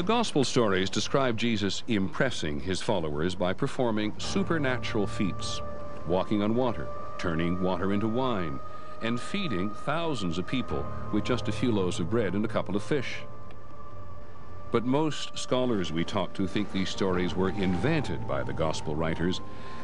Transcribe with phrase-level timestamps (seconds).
[0.00, 5.60] The Gospel stories describe Jesus impressing his followers by performing supernatural feats,
[6.06, 6.88] walking on water,
[7.18, 8.60] turning water into wine,
[9.02, 12.74] and feeding thousands of people with just a few loaves of bread and a couple
[12.74, 13.18] of fish.
[14.72, 19.42] But most scholars we talk to think these stories were invented by the Gospel writers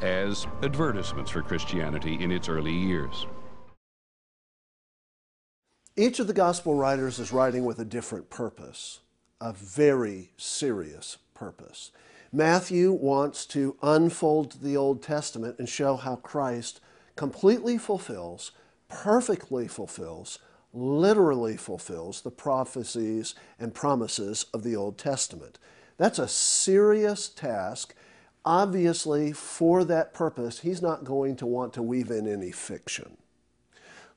[0.00, 3.26] as advertisements for Christianity in its early years.
[5.96, 9.00] Each of the Gospel writers is writing with a different purpose
[9.40, 11.90] a very serious purpose.
[12.32, 16.80] Matthew wants to unfold the Old Testament and show how Christ
[17.16, 18.52] completely fulfills,
[18.88, 20.38] perfectly fulfills,
[20.74, 25.58] literally fulfills the prophecies and promises of the Old Testament.
[25.96, 27.94] That's a serious task.
[28.44, 33.16] Obviously, for that purpose, he's not going to want to weave in any fiction.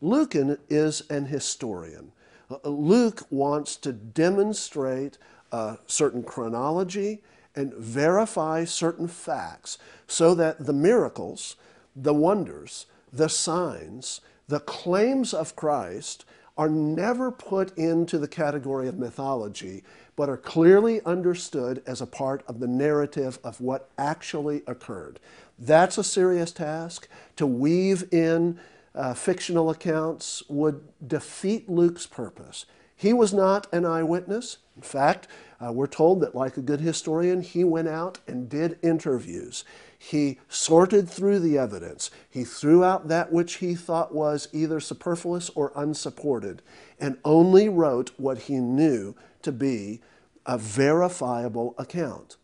[0.00, 2.12] Lucan is an historian.
[2.50, 5.18] Uh, Luke wants to demonstrate
[5.52, 7.22] a certain chronology
[7.54, 11.56] and verify certain facts so that the miracles,
[11.94, 16.24] the wonders, the signs, the claims of Christ
[16.56, 19.82] are never put into the category of mythology,
[20.14, 25.18] but are clearly understood as a part of the narrative of what actually occurred.
[25.58, 28.58] That's a serious task to weave in
[28.94, 32.66] uh, fictional accounts would defeat Luke's purpose.
[32.96, 34.58] He was not an eyewitness.
[34.76, 35.26] In fact,
[35.58, 39.64] uh, we're told that, like a good historian, he went out and did interviews.
[39.98, 42.10] He sorted through the evidence.
[42.28, 46.62] He threw out that which he thought was either superfluous or unsupported,
[46.98, 50.00] and only wrote what he knew to be
[50.46, 52.36] a verifiable account.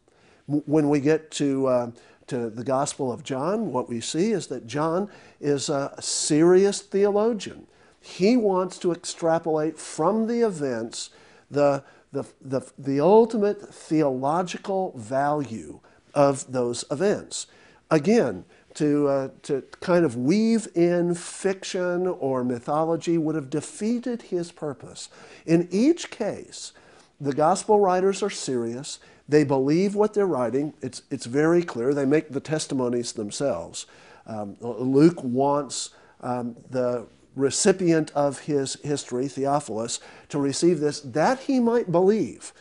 [0.46, 1.90] When we get to uh,
[2.28, 5.08] to the Gospel of John, what we see is that John
[5.40, 7.66] is a serious theologian.
[8.00, 11.10] He wants to extrapolate from the events
[11.50, 15.80] the, the, the, the ultimate theological value
[16.14, 17.46] of those events.
[17.90, 18.44] Again,
[18.74, 25.08] to, uh, to kind of weave in fiction or mythology would have defeated his purpose.
[25.46, 26.72] In each case,
[27.20, 28.98] the gospel writers are serious.
[29.28, 30.72] They believe what they're writing.
[30.82, 31.92] It's, it's very clear.
[31.92, 33.86] They make the testimonies themselves.
[34.26, 40.00] Um, Luke wants um, the recipient of his history, Theophilus,
[40.30, 42.52] to receive this that he might believe.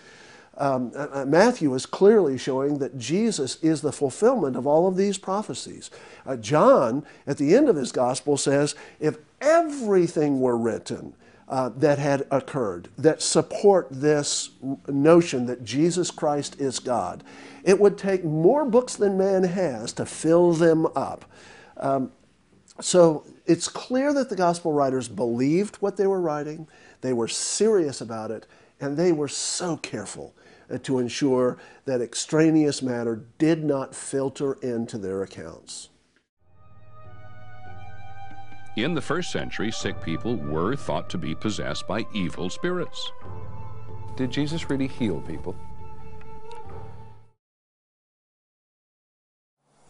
[0.57, 4.95] Um, uh, uh, Matthew is clearly showing that Jesus is the fulfillment of all of
[4.95, 5.91] these prophecies.
[6.25, 11.13] Uh, John, at the end of his gospel, says, if everything were written,
[11.47, 14.49] uh, that had occurred that support this
[14.87, 17.23] notion that Jesus Christ is God.
[17.63, 21.25] It would take more books than man has to fill them up.
[21.77, 22.11] Um,
[22.81, 26.67] so it's clear that the gospel writers believed what they were writing,
[27.01, 28.47] they were serious about it,
[28.79, 30.33] and they were so careful
[30.69, 35.89] uh, to ensure that extraneous matter did not filter into their accounts.
[38.75, 43.09] In the first century, sick people were thought to be possessed by evil spirits.
[44.17, 45.55] Did Jesus really heal people?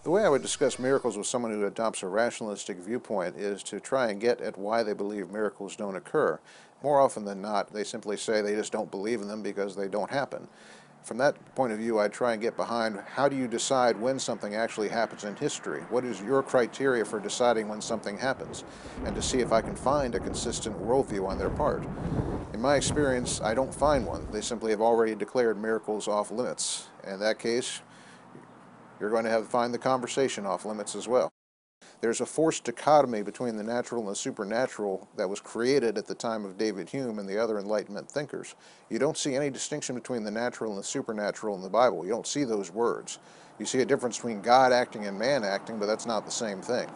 [0.03, 3.79] The way I would discuss miracles with someone who adopts a rationalistic viewpoint is to
[3.79, 6.39] try and get at why they believe miracles don't occur.
[6.83, 9.87] More often than not, they simply say they just don't believe in them because they
[9.87, 10.47] don't happen
[11.05, 14.17] from that point of view, I try and get behind how do you decide when
[14.17, 15.81] something actually happens in history?
[15.89, 18.63] What is your criteria for deciding when something happens?
[19.05, 21.83] And to see if I can find a consistent worldview on their part.
[22.53, 24.27] In my experience, I don't find one.
[24.31, 26.87] They simply have already declared miracles off limits.
[27.05, 27.81] In that case,
[28.99, 31.34] you're going to have to find the conversation off limits as well.
[32.05, 36.13] There's a forced dichotomy between the natural and the supernatural that was created at the
[36.13, 38.53] time of David Hume and the other Enlightenment thinkers.
[38.91, 42.05] You don't see any distinction between the natural and the supernatural in the Bible.
[42.05, 43.17] You don't see those words.
[43.57, 46.61] You see a difference between God acting and man acting, but that's not the same
[46.61, 46.87] thing.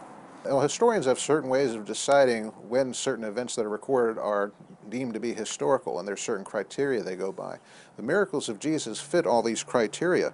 [0.44, 4.52] Well, historians have certain ways of deciding when certain events that are recorded are
[4.90, 7.58] deemed to be historical, and there's certain criteria they go by.
[7.96, 10.32] The miracles of Jesus fit all these criteria.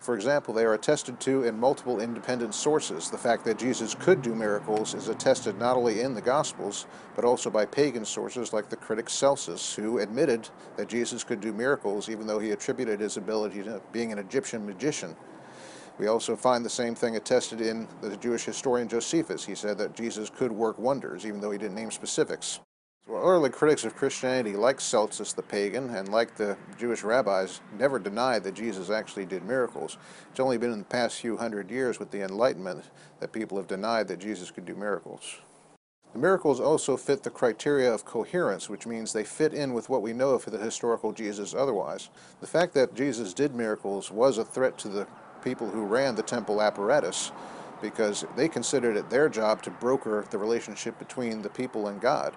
[0.00, 3.10] For example, they are attested to in multiple independent sources.
[3.10, 7.26] The fact that Jesus could do miracles is attested not only in the Gospels, but
[7.26, 12.08] also by pagan sources like the critic Celsus, who admitted that Jesus could do miracles
[12.08, 15.14] even though he attributed his ability to being an Egyptian magician.
[15.98, 19.44] We also find the same thing attested in the Jewish historian Josephus.
[19.44, 22.60] He said that Jesus could work wonders, even though he didn't name specifics.
[23.12, 28.44] Early critics of Christianity, like Celsus the pagan and like the Jewish rabbis, never denied
[28.44, 29.98] that Jesus actually did miracles.
[30.30, 32.84] It's only been in the past few hundred years with the Enlightenment
[33.18, 35.38] that people have denied that Jesus could do miracles.
[36.12, 40.02] The miracles also fit the criteria of coherence, which means they fit in with what
[40.02, 42.10] we know of the historical Jesus otherwise.
[42.40, 45.08] The fact that Jesus did miracles was a threat to the
[45.42, 47.32] people who ran the temple apparatus
[47.80, 52.34] because they considered it their job to broker the relationship between the people and God.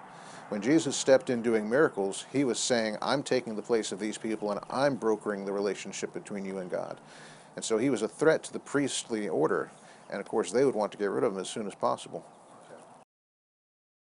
[0.48, 4.18] When Jesus stepped in doing miracles, he was saying, I'm taking the place of these
[4.18, 7.00] people and I'm brokering the relationship between you and God.
[7.56, 9.70] And so he was a threat to the priestly order.
[10.10, 12.24] And of course, they would want to get rid of him as soon as possible.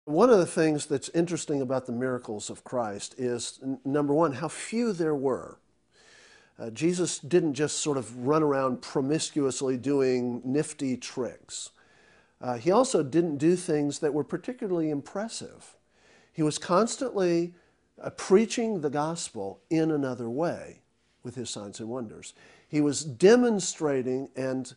[0.06, 4.50] One of the things that's interesting about the miracles of Christ is number one, how
[4.50, 5.60] few there were.
[6.60, 11.72] Uh, Jesus didn't just sort of run around promiscuously doing nifty tricks.
[12.40, 15.76] Uh, he also didn't do things that were particularly impressive.
[16.32, 17.54] He was constantly
[18.02, 20.82] uh, preaching the gospel in another way
[21.24, 22.34] with his signs and wonders.
[22.68, 24.74] He was demonstrating and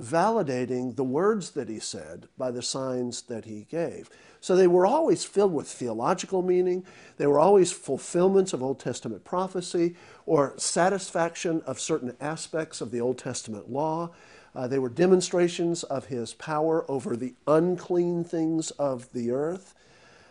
[0.00, 4.08] validating the words that he said by the signs that he gave.
[4.42, 6.84] So they were always filled with theological meaning.
[7.16, 9.94] They were always fulfillments of Old Testament prophecy
[10.26, 14.10] or satisfaction of certain aspects of the Old Testament law.
[14.52, 19.76] Uh, they were demonstrations of his power over the unclean things of the earth.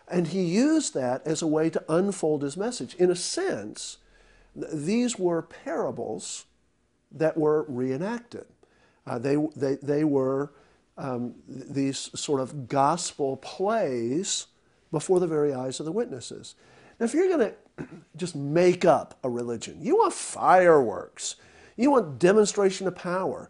[0.10, 2.96] And he used that as a way to unfold his message.
[2.96, 3.98] In a sense,
[4.54, 6.48] these were parables
[7.14, 8.46] that were reenacted.
[9.08, 10.52] Uh, they, they, they were
[11.02, 14.46] um, these sort of gospel plays
[14.92, 16.54] before the very eyes of the witnesses.
[17.00, 21.38] Now, if you're going to just make up a religion, you want fireworks,
[21.76, 23.50] you want demonstration of power.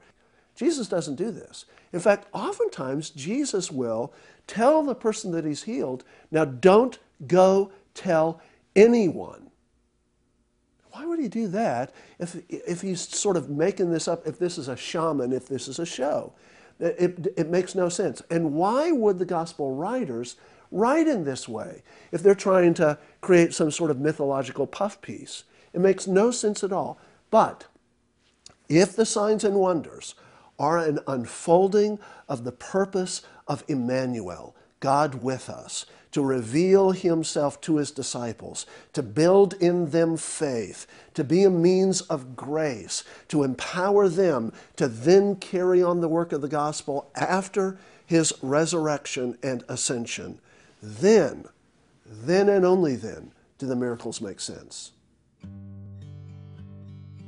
[0.56, 1.66] Jesus doesn't do this.
[1.92, 4.14] In fact, oftentimes Jesus will
[4.48, 8.40] tell the person that he's healed, now don't go tell
[8.78, 9.52] anyone.
[10.92, 14.58] Why would he do that if, if he's sort of making this up, if this
[14.58, 16.34] is a shaman, if this is a show?
[16.82, 18.24] It, it, makes no sense.
[18.32, 20.36] And why would the gospel writers
[20.72, 25.44] write in this way if they're trying to create some sort of mythological puff piece?
[25.74, 27.00] It makes no sense at all.
[27.30, 27.68] But
[28.68, 30.16] if the signs and wonders
[30.58, 37.78] are an unfolding of the purpose of Emmanuel, God with us, to reveal himself to
[37.78, 44.10] his disciples, to build in them faith, to be a means of grace, to empower
[44.10, 50.40] them to then carry on the work of the gospel after his resurrection and ascension.
[50.82, 51.46] Then,
[52.06, 54.92] then and only then, do the miracles make sense.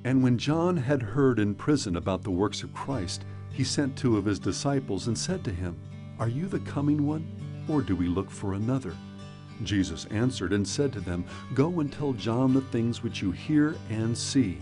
[0.06, 4.18] And when John had heard in prison about the works of Christ, he sent two
[4.18, 5.80] of his disciples and said to him,
[6.20, 7.26] Are you the coming one?
[7.68, 8.96] Or do we look for another?
[9.64, 13.76] Jesus answered and said to them, Go and tell John the things which you hear
[13.90, 14.58] and see.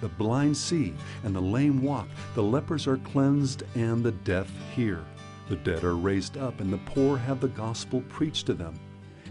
[0.00, 5.04] The blind see, and the lame walk, the lepers are cleansed, and the deaf hear.
[5.48, 8.78] The dead are raised up, and the poor have the gospel preached to them.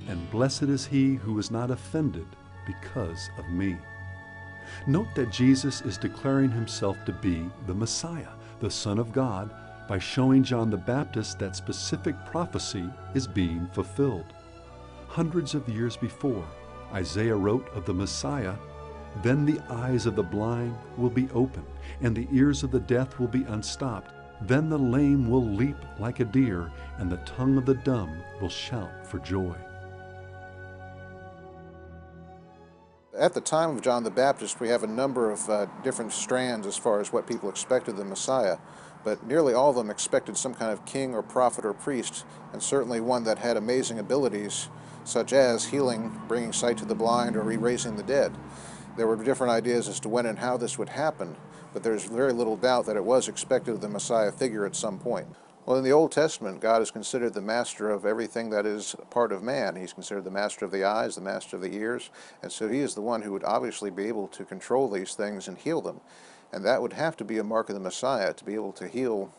[0.07, 2.27] And blessed is he who is not offended
[2.65, 3.77] because of me.
[4.87, 8.29] Note that Jesus is declaring himself to be the Messiah,
[8.61, 9.53] the Son of God,
[9.87, 14.33] by showing John the Baptist that specific prophecy is being fulfilled.
[15.07, 16.45] Hundreds of years before,
[16.93, 18.55] Isaiah wrote of the Messiah,
[19.23, 21.67] Then the eyes of the blind will be opened,
[22.01, 24.11] and the ears of the deaf will be unstopped.
[24.41, 28.49] Then the lame will leap like a deer, and the tongue of the dumb will
[28.49, 29.55] shout for joy.
[33.21, 36.67] At the time of John the Baptist, we have a number of uh, different strands
[36.67, 38.57] as far as what people expected the Messiah
[39.03, 42.61] but nearly all of them expected some kind of king or prophet or priest, and
[42.61, 44.69] certainly one that had amazing abilities,
[45.03, 48.35] such as healing, bringing sight to the blind, or re-raising the dead.
[48.97, 51.35] There were different ideas as to when and how this would happen,
[51.73, 54.99] but there's very little doubt that it was expected of the Messiah figure at some
[54.99, 55.27] point.
[55.65, 59.31] Well, in the Old Testament, God is considered the master of everything that is part
[59.31, 59.75] of man.
[59.75, 62.09] He's considered the master of the eyes, the master of the ears,
[62.41, 65.47] and so he is the one who would obviously be able to control these things
[65.47, 66.01] and heal them.
[66.51, 68.87] And that would have to be a mark of the Messiah to be able to
[68.87, 69.31] heal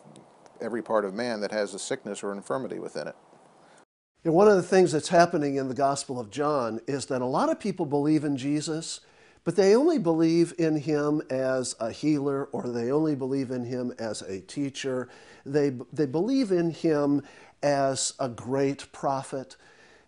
[0.61, 3.17] every part of man that has a sickness or infirmity within it.
[4.25, 7.27] And one of the things that's happening in the Gospel of John is that a
[7.27, 9.01] lot of people believe in Jesus,
[9.45, 13.93] but they only believe in him as a healer or they only believe in him
[13.99, 15.09] as a teacher.
[15.45, 17.23] They, they believe in him
[17.63, 19.57] as a great prophet.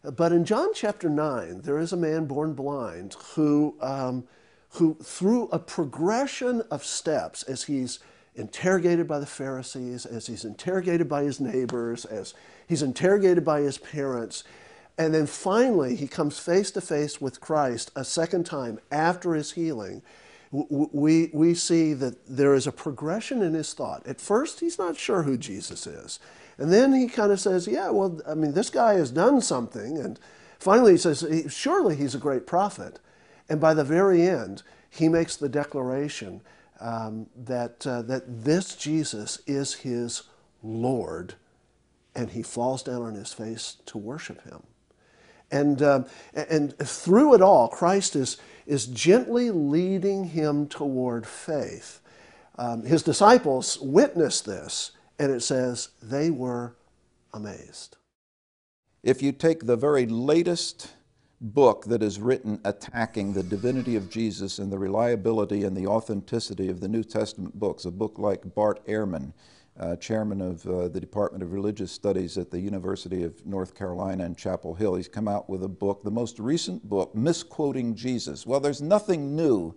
[0.03, 4.25] But in John chapter 9, there is a man born blind who um,
[4.75, 8.01] who, through a progression of steps, as he's
[8.35, 12.35] interrogated by the Pharisees, as he's interrogated by his neighbors, as
[12.67, 14.43] he's interrogated by his parents,
[14.97, 19.53] and then finally he comes face to face with Christ a second time after his
[19.53, 20.03] healing.
[20.53, 24.07] We, we see that there is a progression in his thought.
[24.07, 26.21] At first, he's not sure who Jesus is.
[26.59, 29.99] And then he kind of says, Yeah, well, I mean, this guy has done something.
[29.99, 30.21] And
[30.61, 33.01] finally he says, Surely he's a great prophet.
[33.49, 36.41] And by the very end, he makes the declaration
[36.79, 40.23] um, that, uh, that this Jesus is his
[40.63, 41.35] Lord.
[42.15, 44.63] And he falls down on his face to worship him.
[45.55, 52.01] And, um, and through it all, Christ is, is gently leading him toward faith.
[52.59, 56.75] Um, his disciples witnessed this, and it says they were
[57.33, 57.97] amazed.
[59.05, 60.93] If you take the very latest
[61.41, 66.69] book that is written attacking the divinity of Jesus and the reliability and the authenticity
[66.69, 69.33] of the New Testament books, a book like Bart Ehrman,
[69.79, 74.25] uh, chairman of uh, the Department of Religious Studies at the University of North Carolina
[74.25, 74.95] in Chapel Hill.
[74.95, 78.47] He's come out with a book, the most recent book, Misquoting Jesus.
[78.47, 79.75] Well, there's nothing new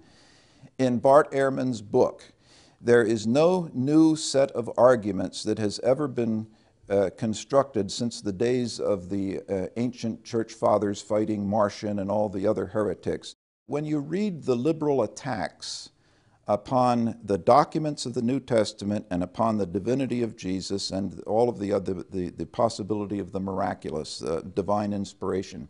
[0.77, 2.31] in Bart Ehrman's book.
[2.79, 6.47] There is no new set of arguments that has ever been
[6.89, 12.29] uh, constructed since the days of the uh, ancient church fathers fighting Marcion and all
[12.29, 13.35] the other heretics.
[13.65, 15.89] When you read the liberal attacks
[16.47, 21.49] upon the documents of the New Testament and upon the divinity of Jesus and all
[21.49, 25.67] of the other, the, the possibility of the miraculous, uh, divine inspiration.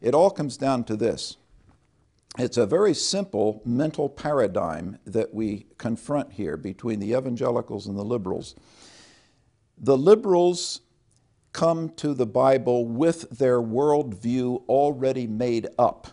[0.00, 1.36] It all comes down to this.
[2.38, 8.04] It's a very simple mental paradigm that we confront here between the evangelicals and the
[8.04, 8.54] liberals.
[9.78, 10.82] The liberals
[11.52, 16.06] come to the Bible with their worldview already made up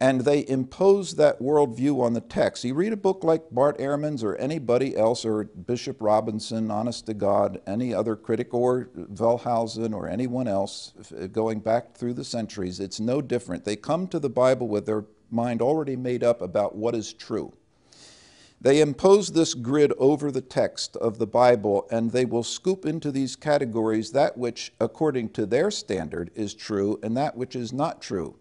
[0.00, 2.64] and they impose that worldview on the text.
[2.64, 7.14] You read a book like Bart Ehrman's or anybody else, or Bishop Robinson, Honest to
[7.14, 10.94] God, any other critic, or Wellhausen or anyone else
[11.32, 13.66] going back through the centuries, it's no different.
[13.66, 17.52] They come to the Bible with their mind already made up about what is true.
[18.62, 23.10] They impose this grid over the text of the Bible, and they will scoop into
[23.12, 28.02] these categories that which, according to their standard, is true and that which is not
[28.02, 28.36] true.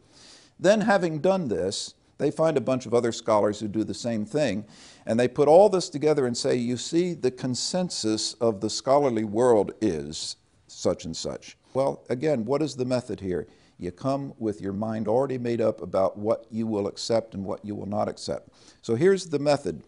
[0.59, 4.25] Then, having done this, they find a bunch of other scholars who do the same
[4.25, 4.65] thing,
[5.05, 9.23] and they put all this together and say, you see, the consensus of the scholarly
[9.23, 10.35] world is
[10.67, 11.57] such and such.
[11.73, 13.47] Well, again, what is the method here?
[13.77, 17.63] You come with your mind already made up about what you will accept and what
[17.63, 18.49] you will not accept.
[18.81, 19.83] So here's the method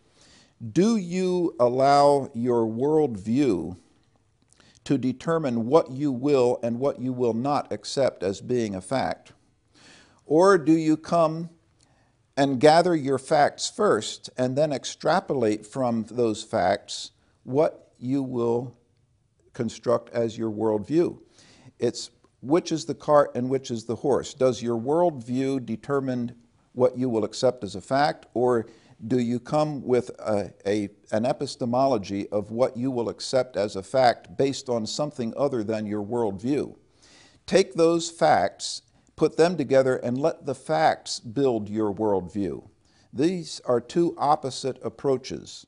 [0.71, 3.75] Do you allow your worldview
[4.85, 9.33] to determine what you will and what you will not accept as being a fact?
[10.31, 11.50] Or do you come
[12.38, 17.11] and gather your facts first and then extrapolate from those facts
[17.43, 18.77] what you will
[19.51, 21.19] construct as your worldview?
[21.79, 24.33] It's which is the cart and which is the horse.
[24.33, 26.33] Does your worldview determine
[26.71, 28.67] what you will accept as a fact, or
[29.05, 33.83] do you come with a, a, an epistemology of what you will accept as a
[33.83, 36.73] fact based on something other than your worldview?
[37.45, 38.83] Take those facts
[39.15, 42.67] Put them together and let the facts build your worldview.
[43.13, 45.67] These are two opposite approaches.